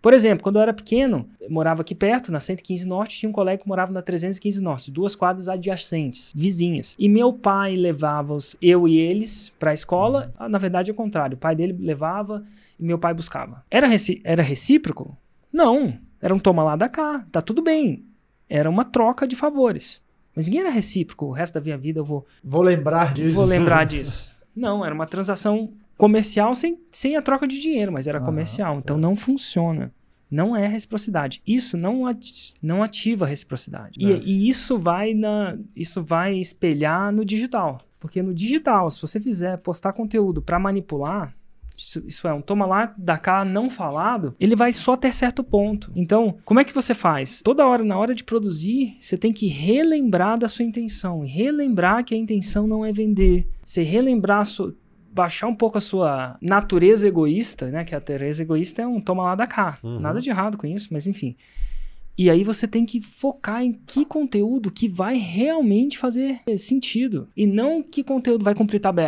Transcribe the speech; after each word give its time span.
Por 0.00 0.14
exemplo, 0.14 0.44
quando 0.44 0.56
eu 0.56 0.62
era 0.62 0.72
pequeno, 0.72 1.28
eu 1.40 1.50
morava 1.50 1.82
aqui 1.82 1.92
perto, 1.92 2.30
na 2.30 2.38
115 2.38 2.86
Norte, 2.86 3.18
tinha 3.18 3.28
um 3.28 3.32
colega 3.32 3.60
que 3.60 3.68
morava 3.68 3.92
na 3.92 4.00
315 4.00 4.62
Norte, 4.62 4.90
duas 4.92 5.16
quadras 5.16 5.48
adjacentes, 5.48 6.32
vizinhas. 6.36 6.94
E 6.96 7.08
meu 7.08 7.32
pai 7.32 7.74
levava 7.74 8.32
os, 8.32 8.56
eu 8.62 8.86
e 8.86 8.96
eles 8.96 9.52
para 9.58 9.72
a 9.72 9.74
escola, 9.74 10.32
ah, 10.38 10.48
na 10.48 10.58
verdade 10.58 10.90
é 10.90 10.92
o 10.92 10.96
contrário, 10.96 11.34
o 11.34 11.38
pai 11.38 11.56
dele 11.56 11.76
levava 11.78 12.44
e 12.78 12.84
meu 12.84 12.96
pai 12.96 13.12
buscava. 13.12 13.64
Era, 13.68 13.88
reci 13.88 14.20
era 14.22 14.42
recíproco? 14.42 15.16
Não, 15.52 15.98
era 16.22 16.32
um 16.32 16.38
toma 16.38 16.62
lá 16.62 16.76
da 16.76 16.88
cá, 16.88 17.26
tá 17.32 17.42
tudo 17.42 17.60
bem. 17.60 18.04
Era 18.48 18.70
uma 18.70 18.84
troca 18.84 19.26
de 19.26 19.34
favores. 19.34 20.00
Mas 20.32 20.46
ninguém 20.46 20.60
era 20.60 20.70
recíproco, 20.70 21.26
o 21.26 21.32
resto 21.32 21.54
da 21.54 21.60
minha 21.60 21.76
vida 21.76 21.98
eu 21.98 22.04
vou... 22.04 22.24
Vou 22.44 22.62
lembrar 22.62 23.12
disso. 23.12 23.34
Vou 23.34 23.44
lembrar 23.44 23.82
disso. 23.84 24.32
Não, 24.54 24.84
era 24.84 24.94
uma 24.94 25.06
transação 25.06 25.72
comercial 25.98 26.54
sem, 26.54 26.78
sem 26.90 27.16
a 27.16 27.20
troca 27.20 27.46
de 27.46 27.60
dinheiro, 27.60 27.92
mas 27.92 28.06
era 28.06 28.16
Aham, 28.18 28.26
comercial. 28.26 28.78
Então 28.78 28.96
é. 28.96 29.00
não 29.00 29.14
funciona. 29.14 29.92
Não 30.30 30.54
é 30.56 30.66
reciprocidade. 30.66 31.42
Isso 31.46 31.76
não, 31.76 32.06
ati- 32.06 32.54
não 32.62 32.82
ativa 32.82 33.24
a 33.24 33.28
reciprocidade. 33.28 33.94
E, 33.98 34.12
É. 34.12 34.18
e 34.24 34.48
isso 34.48 34.78
vai 34.78 35.12
na, 35.14 35.56
isso 35.74 36.02
vai 36.02 36.36
espelhar 36.38 37.12
no 37.12 37.24
digital. 37.24 37.80
Porque 37.98 38.22
no 38.22 38.32
digital, 38.32 38.88
se 38.90 39.00
você 39.02 39.18
fizer 39.18 39.56
postar 39.58 39.92
conteúdo 39.92 40.40
para 40.40 40.58
manipular, 40.58 41.34
isso, 41.74 42.02
isso 42.06 42.28
é 42.28 42.32
um 42.34 42.42
toma 42.42 42.66
lá 42.66 42.92
da 42.98 43.16
cá 43.16 43.44
não 43.44 43.70
falado, 43.70 44.34
ele 44.38 44.54
vai 44.54 44.72
só 44.72 44.92
até 44.94 45.10
certo 45.10 45.42
ponto. 45.42 45.90
Então, 45.96 46.36
como 46.44 46.60
é 46.60 46.64
que 46.64 46.74
você 46.74 46.92
faz? 46.92 47.40
Toda 47.40 47.66
hora, 47.66 47.82
na 47.84 47.96
hora 47.96 48.14
de 48.14 48.22
produzir, 48.24 48.96
você 49.00 49.16
tem 49.16 49.32
que 49.32 49.46
relembrar 49.46 50.38
da 50.38 50.46
sua 50.48 50.64
intenção. 50.64 51.20
Relembrar 51.24 52.04
que 52.04 52.14
a 52.14 52.18
intenção 52.18 52.66
não 52.66 52.84
é 52.84 52.92
vender. 52.92 53.46
Você 53.64 53.82
relembrar 53.82 54.40
a 54.40 54.44
sua, 54.44 54.74
baixar 55.12 55.46
um 55.46 55.54
pouco 55.54 55.78
a 55.78 55.80
sua 55.80 56.36
natureza 56.40 57.06
egoísta, 57.06 57.70
né? 57.70 57.84
Que 57.84 57.94
a 57.94 57.98
natureza 57.98 58.42
egoísta 58.42 58.82
é 58.82 58.86
um 58.86 59.00
toma 59.00 59.22
lá 59.22 59.34
da 59.34 59.46
cá. 59.46 59.78
Uhum. 59.82 60.00
Nada 60.00 60.20
de 60.20 60.30
errado 60.30 60.56
com 60.56 60.66
isso, 60.66 60.88
mas 60.90 61.06
enfim. 61.06 61.36
E 62.18 62.28
aí 62.28 62.42
você 62.42 62.66
tem 62.66 62.84
que 62.84 63.00
focar 63.00 63.62
em 63.62 63.72
que 63.72 64.04
conteúdo 64.04 64.72
que 64.72 64.88
vai 64.88 65.16
realmente 65.16 65.96
fazer 65.96 66.40
sentido. 66.58 67.28
E 67.36 67.46
não 67.46 67.80
que 67.80 68.02
conteúdo 68.02 68.44
vai 68.44 68.56
cumprir 68.56 68.80
tabela. 68.80 69.06